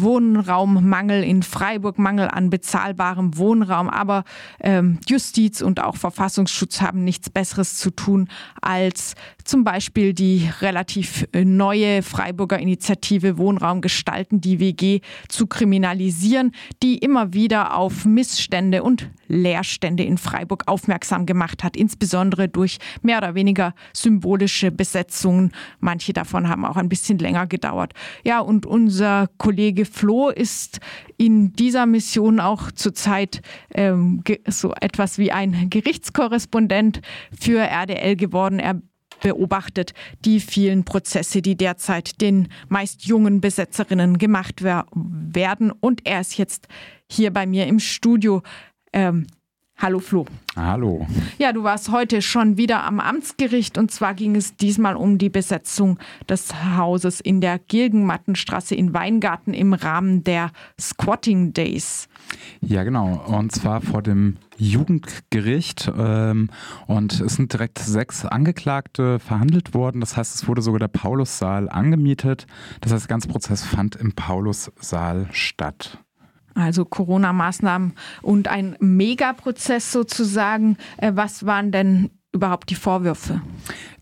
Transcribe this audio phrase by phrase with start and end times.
[0.00, 3.88] Wohnraummangel in Freiburg, Mangel an bezahlbarem Wohnraum.
[3.88, 4.24] Aber
[4.60, 8.28] ähm, Justiz und auch Verfassungsschutz haben nichts Besseres zu tun,
[8.60, 16.52] als zum Beispiel die relativ äh, neue Freiburger Initiative Wohnraum gestalten, die WG, zu kriminalisieren,
[16.82, 23.18] die immer wieder auf Missstände und Leerstände in Freiburg aufmerksam gemacht hat, insbesondere durch mehr
[23.18, 25.52] oder weniger symbolische Besetzungen.
[25.80, 27.92] Manche davon haben auch ein bisschen länger gedauert.
[28.24, 30.80] Ja, und unser Kollege Flo ist
[31.16, 33.42] in dieser Mission auch zurzeit
[33.74, 37.00] ähm, so etwas wie ein Gerichtskorrespondent
[37.38, 38.58] für RDL geworden.
[38.58, 38.80] Er
[39.24, 45.72] beobachtet die vielen Prozesse, die derzeit den meist jungen Besetzerinnen gemacht werden.
[45.72, 46.68] Und er ist jetzt
[47.10, 48.42] hier bei mir im Studio.
[48.92, 49.26] Ähm,
[49.76, 50.24] Hallo Flo.
[50.56, 51.06] Hallo.
[51.36, 55.28] Ja, du warst heute schon wieder am Amtsgericht und zwar ging es diesmal um die
[55.28, 62.08] Besetzung des Hauses in der Gilgenmattenstraße in Weingarten im Rahmen der Squatting Days.
[62.60, 63.24] Ja, genau.
[63.26, 65.92] Und zwar vor dem Jugendgericht.
[65.96, 66.50] Ähm,
[66.86, 70.00] und es sind direkt sechs Angeklagte verhandelt worden.
[70.00, 72.46] Das heißt, es wurde sogar der Paulussaal angemietet.
[72.80, 75.98] Das heißt, der ganze Prozess fand im Paulussaal statt.
[76.54, 80.76] Also Corona-Maßnahmen und ein Megaprozess sozusagen.
[80.96, 83.40] Äh, was waren denn überhaupt die Vorwürfe?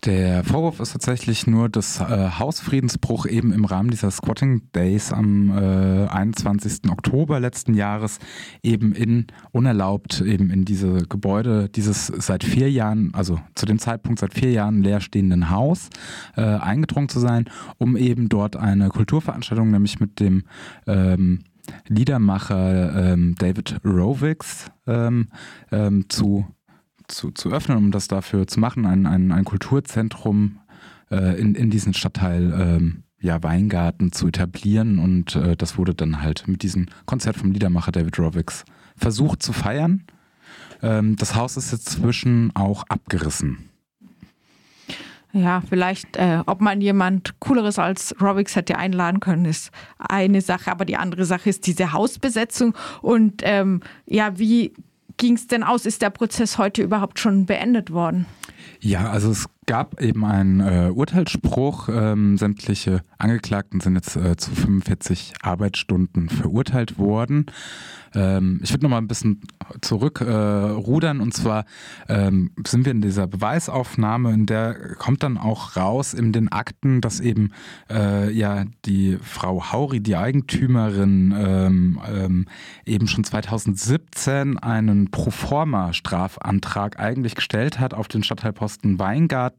[0.05, 5.51] Der Vorwurf ist tatsächlich nur das äh, Hausfriedensbruch eben im Rahmen dieser Squatting Days am
[5.51, 6.89] äh, 21.
[6.89, 8.19] Oktober letzten Jahres
[8.63, 14.19] eben in unerlaubt eben in diese Gebäude dieses seit vier Jahren, also zu dem Zeitpunkt
[14.19, 15.89] seit vier Jahren leerstehenden Haus
[16.35, 17.45] äh, eingedrungen zu sein,
[17.77, 20.43] um eben dort eine Kulturveranstaltung, nämlich mit dem
[20.87, 21.43] ähm,
[21.87, 25.29] Liedermacher ähm, David Rovix ähm,
[25.71, 26.45] ähm, zu,
[27.07, 30.59] zu, zu öffnen, um das dafür zu machen, ein, ein, ein Kulturzentrum
[31.09, 34.99] äh, in, in diesen Stadtteil ähm, ja, Weingarten zu etablieren.
[34.99, 38.65] Und äh, das wurde dann halt mit diesem Konzert vom Liedermacher David Rovix
[38.97, 40.03] versucht zu feiern.
[40.81, 43.69] Ähm, das Haus ist jetzt zwischen auch abgerissen.
[45.35, 50.71] Ja, vielleicht, äh, ob man jemand Cooleres als Robix hätte einladen können, ist eine Sache.
[50.71, 52.75] Aber die andere Sache ist diese Hausbesetzung.
[53.01, 54.73] Und ähm, ja, wie
[55.17, 55.87] ging es denn aus?
[55.87, 58.27] Ist der Prozess heute überhaupt schon beendet worden?
[58.79, 61.89] Ja, also es gab eben einen äh, Urteilsspruch.
[61.89, 67.47] Ähm, sämtliche Angeklagten sind jetzt äh, zu 45 Arbeitsstunden verurteilt worden.
[68.15, 69.41] Ähm, ich würde noch mal ein bisschen
[69.81, 71.65] zurückrudern äh, und zwar
[72.07, 77.01] ähm, sind wir in dieser Beweisaufnahme, in der kommt dann auch raus in den Akten,
[77.01, 77.51] dass eben
[77.89, 82.45] äh, ja die Frau Hauri, die Eigentümerin, ähm, ähm,
[82.85, 89.52] eben schon 2017 einen Proforma-Strafantrag eigentlich gestellt hat auf den Stadtteilposten Weingarten.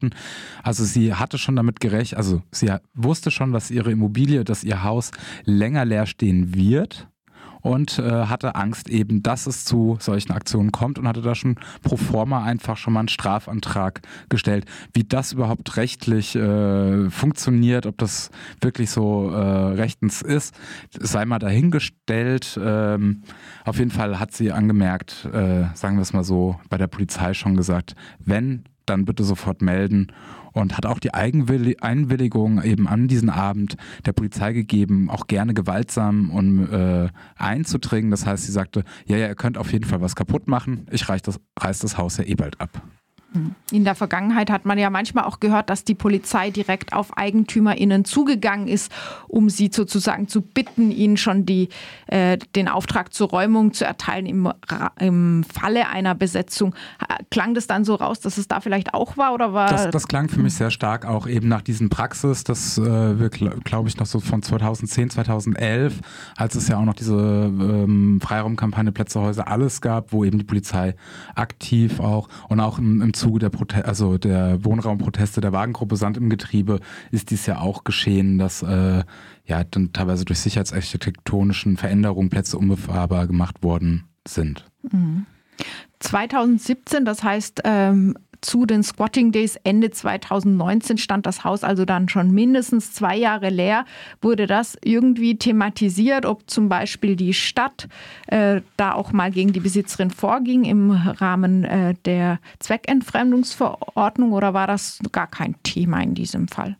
[0.63, 4.83] Also sie hatte schon damit gerechnet, also sie wusste schon, dass ihre Immobilie, dass ihr
[4.83, 5.11] Haus
[5.45, 7.07] länger leer stehen wird
[7.65, 11.55] und äh, hatte Angst eben, dass es zu solchen Aktionen kommt und hatte da schon
[11.81, 14.65] pro forma einfach schon mal einen Strafantrag gestellt.
[14.93, 18.29] Wie das überhaupt rechtlich äh, funktioniert, ob das
[18.61, 20.53] wirklich so äh, rechtens ist,
[20.91, 22.59] sei mal dahingestellt.
[22.61, 23.23] Ähm,
[23.63, 27.33] auf jeden Fall hat sie angemerkt, äh, sagen wir es mal so, bei der Polizei
[27.33, 30.07] schon gesagt, wenn, dann bitte sofort melden
[30.53, 33.75] und hat auch die Einwilligung eben an diesen Abend
[34.05, 38.11] der Polizei gegeben, auch gerne gewaltsam um äh, einzudringen.
[38.11, 41.07] Das heißt, sie sagte, ja, ja, ihr könnt auf jeden Fall was kaputt machen, ich
[41.09, 42.81] reiß das, reiß das Haus ja eh bald ab.
[43.71, 48.05] In der Vergangenheit hat man ja manchmal auch gehört, dass die Polizei direkt auf EigentümerInnen
[48.05, 48.91] zugegangen ist,
[49.27, 51.69] um sie sozusagen zu bitten, ihnen schon die,
[52.07, 54.51] äh, den Auftrag zur Räumung zu erteilen im,
[54.99, 56.73] im Falle einer Besetzung.
[57.29, 59.33] Klang das dann so raus, dass es da vielleicht auch war?
[59.33, 62.77] Oder war das, das klang für mich sehr stark auch eben nach diesen Praxis, das
[62.77, 65.99] äh, wir, glaube ich, noch so von 2010, 2011,
[66.37, 70.95] als es ja auch noch diese ähm, Freiraumkampagne Plätzehäuser alles gab, wo eben die Polizei
[71.35, 76.17] aktiv auch und auch im, im Zuge der, Prote also der Wohnraumproteste der Wagengruppe Sand
[76.17, 76.79] im Getriebe
[77.11, 79.03] ist dies ja auch geschehen, dass äh,
[79.45, 84.65] ja dann teilweise durch sicherheitsarchitektonischen Veränderungen Plätze unbefahrbar gemacht worden sind.
[84.91, 85.25] Mhm.
[85.99, 88.15] 2017, das heißt ähm,
[88.45, 93.49] zu den Squatting Days Ende 2019 stand das Haus also dann schon mindestens zwei Jahre
[93.49, 93.85] leer.
[94.21, 97.87] Wurde das irgendwie thematisiert, ob zum Beispiel die Stadt
[98.27, 104.67] äh, da auch mal gegen die Besitzerin vorging im Rahmen äh, der Zweckentfremdungsverordnung oder war
[104.67, 106.77] das gar kein Thema in diesem Fall?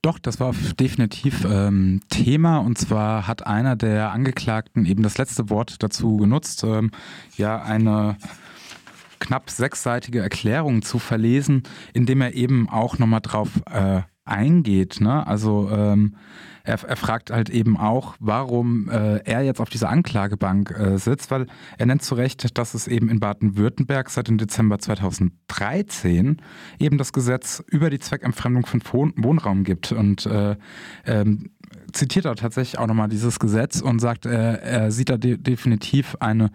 [0.00, 5.48] Doch, das war definitiv ähm, Thema und zwar hat einer der Angeklagten eben das letzte
[5.50, 6.90] Wort dazu genutzt, ähm,
[7.36, 8.16] ja eine
[9.24, 11.62] knapp sechsseitige Erklärung zu verlesen,
[11.94, 15.00] indem er eben auch nochmal drauf äh, eingeht.
[15.00, 15.26] Ne?
[15.26, 16.16] Also ähm,
[16.62, 21.30] er, er, fragt halt eben auch, warum äh, er jetzt auf dieser Anklagebank äh, sitzt,
[21.30, 26.38] weil er nennt zu Recht, dass es eben in Baden-Württemberg seit dem Dezember 2013
[26.78, 28.82] eben das Gesetz über die Zweckentfremdung von
[29.16, 29.92] Wohnraum gibt.
[29.92, 30.56] Und äh,
[31.04, 31.50] ähm,
[31.92, 36.16] zitiert er tatsächlich auch nochmal dieses Gesetz und sagt, er, er sieht da de definitiv
[36.20, 36.50] eine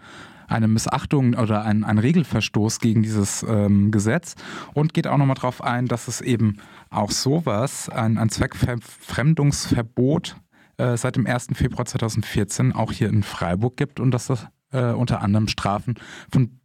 [0.50, 4.34] eine Missachtung oder ein, ein Regelverstoß gegen dieses ähm, Gesetz
[4.74, 6.58] und geht auch nochmal darauf ein, dass es eben
[6.90, 10.36] auch sowas, ein, ein Zweckfremdungsverbot
[10.76, 11.48] äh, seit dem 1.
[11.54, 15.94] Februar 2014 auch hier in Freiburg gibt und dass das äh, unter anderem Strafen
[16.32, 16.60] von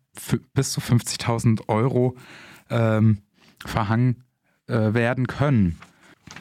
[0.54, 2.16] bis zu 50.000 Euro
[2.70, 3.20] ähm,
[3.66, 4.24] verhangen
[4.68, 5.78] äh, werden können.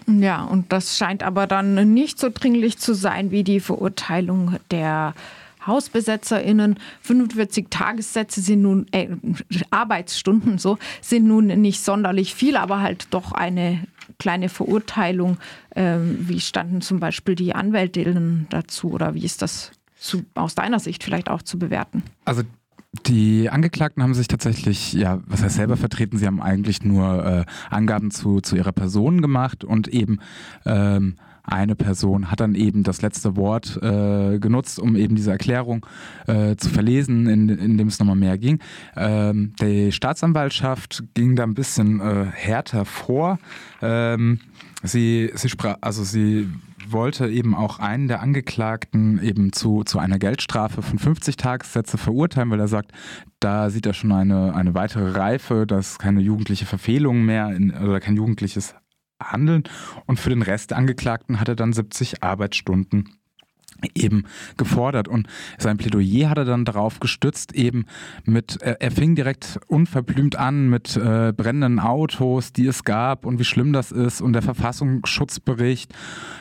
[0.06, 5.14] Ja, und das scheint aber dann nicht so dringlich zu sein wie die Verurteilung der
[5.66, 6.78] HausbesetzerInnen.
[7.02, 9.08] 45 Tagessätze sind nun, äh,
[9.70, 13.84] Arbeitsstunden so, sind nun nicht sonderlich viel, aber halt doch eine
[14.18, 15.38] kleine Verurteilung.
[15.74, 20.80] Ähm, wie standen zum Beispiel die Anwältinnen dazu oder wie ist das zu, aus deiner
[20.80, 22.02] Sicht vielleicht auch zu bewerten?
[22.24, 22.42] Also
[23.06, 27.44] die Angeklagten haben sich tatsächlich, ja, was heißt selber vertreten, sie haben eigentlich nur äh,
[27.70, 30.20] Angaben zu, zu ihrer Person gemacht und eben
[30.64, 35.86] ähm, eine Person hat dann eben das letzte Wort äh, genutzt, um eben diese Erklärung
[36.26, 38.60] äh, zu verlesen, in, in dem es nochmal mehr ging.
[38.96, 43.38] Ähm, die Staatsanwaltschaft ging da ein bisschen äh, härter vor.
[43.82, 44.40] Ähm,
[44.82, 46.48] sie, sie sprach, also sie
[46.88, 52.50] wollte eben auch einen der Angeklagten eben zu, zu einer Geldstrafe von 50 Tagessätze verurteilen,
[52.50, 52.92] weil er sagt,
[53.40, 58.00] da sieht er schon eine, eine weitere Reife, dass keine jugendliche Verfehlung mehr in, oder
[58.00, 58.74] kein jugendliches
[59.32, 59.64] handeln.
[60.06, 63.16] Und für den Rest der Angeklagten hat er dann 70 Arbeitsstunden
[63.94, 64.24] eben
[64.56, 65.08] gefordert.
[65.08, 65.26] Und
[65.58, 67.84] sein Plädoyer hat er dann darauf gestützt, eben
[68.24, 73.38] mit, er, er fing direkt unverblümt an mit äh, brennenden Autos, die es gab und
[73.38, 75.92] wie schlimm das ist und der Verfassungsschutzbericht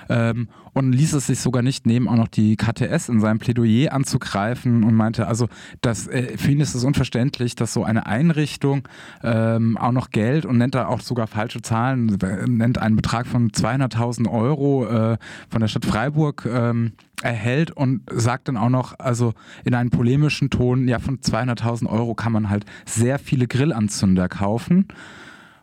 [0.10, 3.94] ähm, und ließ es sich sogar nicht nehmen, auch noch die KTS in seinem Plädoyer
[3.94, 5.48] anzugreifen und meinte, also
[5.81, 8.88] dass, äh, für ihn ist es unverständlich, dass so eine Einrichtung
[9.24, 12.18] ähm, auch noch Geld und nennt da auch sogar falsche Zahlen,
[12.48, 15.18] nennt einen Betrag von 200.000 Euro äh,
[15.50, 16.94] von der Stadt Freiburg ähm,
[17.24, 19.34] erhält und sagt dann auch noch, also
[19.64, 24.88] in einem polemischen Ton, ja, von 200.000 Euro kann man halt sehr viele Grillanzünder kaufen.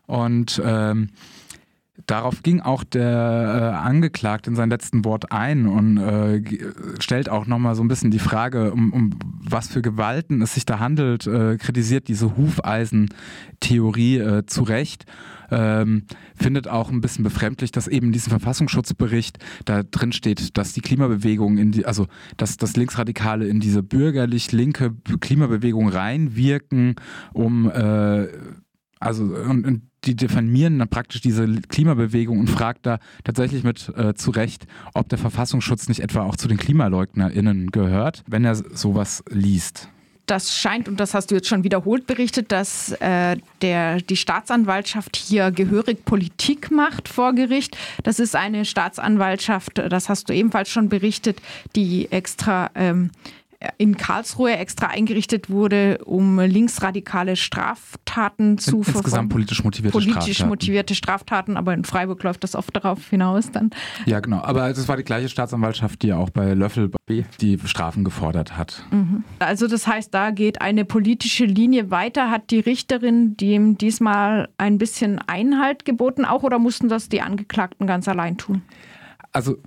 [0.07, 1.09] Und ähm,
[2.07, 6.41] Darauf ging auch der äh, Angeklagte in sein letzten Wort ein und äh,
[6.99, 9.09] stellt auch nochmal so ein bisschen die Frage, um, um,
[9.41, 15.05] was für Gewalten es sich da handelt, äh, kritisiert diese Hufeisentheorie äh, zu Recht.
[15.53, 16.03] Ähm,
[16.33, 20.79] findet auch ein bisschen befremdlich, dass eben in diesem Verfassungsschutzbericht da drin steht, dass die
[20.79, 22.07] Klimabewegung in die, also
[22.37, 26.95] dass das Linksradikale in diese bürgerlich-linke Klimabewegung reinwirken,
[27.33, 28.27] um äh,
[29.01, 34.13] also und, und die diffamieren dann praktisch diese Klimabewegung und fragt da tatsächlich mit äh,
[34.13, 39.23] zu Recht, ob der Verfassungsschutz nicht etwa auch zu den KlimaleugnerInnen gehört, wenn er sowas
[39.29, 39.89] liest.
[40.27, 45.17] Das scheint, und das hast du jetzt schon wiederholt berichtet, dass äh, der, die Staatsanwaltschaft
[45.17, 47.75] hier gehörig Politik macht vor Gericht.
[48.03, 51.41] Das ist eine Staatsanwaltschaft, das hast du ebenfalls schon berichtet,
[51.75, 53.11] die extra ähm,
[53.77, 58.97] in Karlsruhe extra eingerichtet wurde, um linksradikale Straftaten zu verfolgen.
[58.99, 60.49] Insgesamt politisch motivierte politisch Straftaten.
[60.49, 63.69] motivierte Straftaten, aber in Freiburg läuft das oft darauf hinaus dann.
[64.05, 64.41] Ja, genau.
[64.41, 68.83] Aber es war die gleiche Staatsanwaltschaft, die auch bei Löffel die Strafen gefordert hat.
[68.91, 69.23] Mhm.
[69.39, 72.31] Also das heißt, da geht eine politische Linie weiter.
[72.31, 77.85] Hat die Richterin dem diesmal ein bisschen Einhalt geboten auch oder mussten das die Angeklagten
[77.85, 78.63] ganz allein tun?
[79.33, 79.57] Also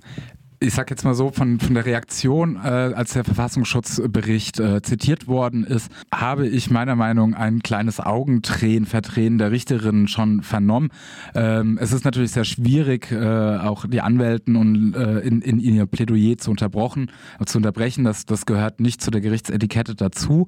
[0.59, 5.27] ich sag jetzt mal so, von, von der Reaktion, äh, als der Verfassungsschutzbericht äh, zitiert
[5.27, 10.89] worden ist, habe ich meiner Meinung nach ein kleines Augentränen, Verdrehen der Richterin schon vernommen.
[11.33, 15.85] Ähm, es ist natürlich sehr schwierig, äh, auch die Anwälten und äh, in, in ihr
[15.85, 17.11] Plädoyer zu unterbrochen,
[17.45, 18.03] zu unterbrechen.
[18.03, 20.47] Das, das gehört nicht zu der Gerichtsetikette dazu.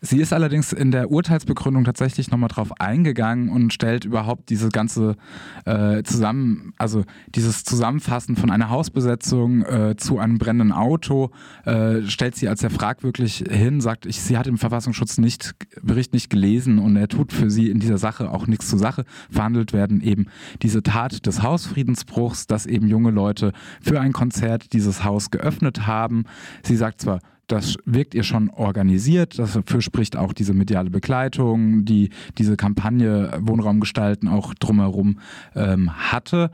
[0.00, 5.16] Sie ist allerdings in der Urteilsbegründung tatsächlich nochmal drauf eingegangen und stellt überhaupt diese ganze
[5.64, 11.30] äh, zusammen, also dieses Zusammenfassen von einer Hausbesetzung äh, zu einem brennenden Auto,
[11.64, 16.12] äh, stellt sie als sehr fragwürdig hin, sagt, ich, sie hat im Verfassungsschutz nicht, Bericht
[16.12, 19.04] nicht gelesen und er tut für sie in dieser Sache auch nichts zur Sache.
[19.30, 20.26] Verhandelt werden eben
[20.62, 26.24] diese Tat des Hausfriedensbruchs, dass eben junge Leute für ein Konzert dieses Haus geöffnet haben.
[26.62, 29.38] Sie sagt zwar, das wirkt ihr schon organisiert.
[29.38, 35.18] Dafür spricht auch diese mediale Begleitung, die diese Kampagne Wohnraum gestalten auch drumherum
[35.54, 36.50] ähm, hatte.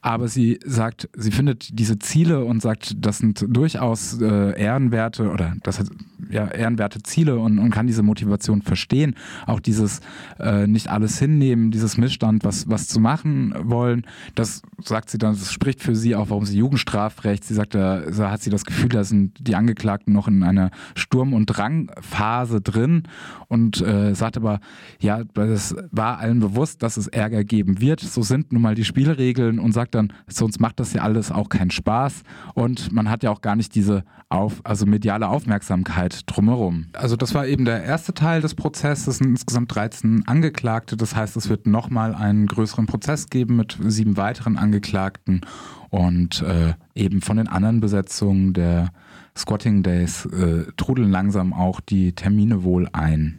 [0.00, 5.54] Aber sie sagt, sie findet diese Ziele und sagt, das sind durchaus äh, ehrenwerte oder
[5.62, 5.88] das hat
[6.30, 9.14] ja ehrenwerte Ziele und, und kann diese Motivation verstehen.
[9.46, 10.00] Auch dieses
[10.38, 15.34] äh, nicht alles hinnehmen, dieses Missstand, was, was zu machen wollen, das sagt sie dann,
[15.34, 18.64] das spricht für sie auch, warum sie Jugendstrafrecht, sie sagt, da, da hat sie das
[18.64, 23.04] Gefühl, da sind die Angeklagten noch in einer Sturm- und Drangphase drin
[23.48, 24.60] und äh, sagt aber,
[25.00, 28.00] ja, das war allen bewusst, dass es Ärger geben wird.
[28.00, 31.48] So sind nun mal die Spielregeln und sagt dann, sonst macht das ja alles auch
[31.48, 32.22] keinen Spaß
[32.54, 36.86] und man hat ja auch gar nicht diese auf, also mediale Aufmerksamkeit drumherum.
[36.92, 39.06] Also das war eben der erste Teil des Prozesses.
[39.08, 40.96] Es sind insgesamt 13 Angeklagte.
[40.96, 45.40] Das heißt, es wird nochmal einen größeren Prozess geben mit sieben weiteren Angeklagten
[45.88, 48.90] und äh, eben von den anderen Besetzungen der
[49.36, 53.36] Squatting Days äh, trudeln langsam auch die Termine wohl ein.